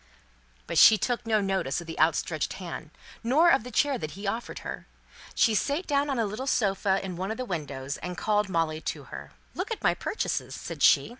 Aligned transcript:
But 0.65 0.79
she 0.79 0.97
took 0.97 1.27
no 1.27 1.41
notice 1.41 1.79
of 1.79 1.85
the 1.85 1.99
outstretched 1.99 2.53
hand, 2.53 2.89
nor 3.23 3.51
of 3.51 3.63
the 3.63 3.69
chair 3.69 3.99
that 3.99 4.17
he 4.17 4.25
offered 4.25 4.59
her. 4.65 4.87
She 5.35 5.53
sate 5.53 5.85
down 5.85 6.09
on 6.09 6.17
a 6.17 6.25
little 6.25 6.47
sofa 6.47 6.99
in 7.05 7.17
one 7.17 7.29
of 7.29 7.37
the 7.37 7.45
windows, 7.45 7.97
and 7.97 8.17
called 8.17 8.49
Molly 8.49 8.81
to 8.81 9.03
her. 9.13 9.31
"Look 9.53 9.69
at 9.69 9.83
my 9.83 9.93
purchases," 9.93 10.55
said 10.55 10.81
she. 10.81 11.09